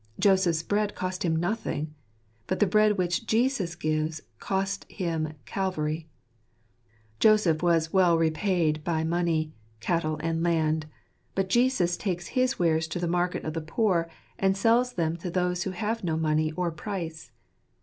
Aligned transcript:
Joseph's 0.17 0.63
bread 0.63 0.95
cost 0.95 1.23
him 1.23 1.35
nothing; 1.35 1.93
but 2.47 2.59
the 2.59 2.65
bread 2.65 2.97
which 2.97 3.27
Jesus 3.27 3.75
gives 3.75 4.23
cost 4.39 4.83
Him 4.91 5.33
Calvary, 5.45 6.07
Joseph 7.19 7.61
was 7.61 7.93
well 7.93 8.17
repaid 8.17 8.83
by 8.83 9.03
money, 9.03 9.53
cattle, 9.79 10.17
and 10.23 10.41
land; 10.41 10.87
but 11.35 11.49
Jesus 11.49 11.97
takes 11.97 12.29
his 12.29 12.57
wares 12.57 12.87
to 12.87 12.97
the 12.97 13.07
market 13.07 13.43
of 13.45 13.53
the 13.53 13.61
poor, 13.61 14.09
and 14.39 14.57
sells 14.57 14.93
them 14.93 15.17
to 15.17 15.29
those 15.29 15.65
who 15.65 15.69
have 15.69 16.03
no 16.03 16.17
money 16.17 16.51
or 16.53 16.71
price. 16.71 17.29